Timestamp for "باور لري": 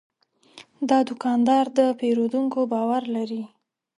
2.73-3.43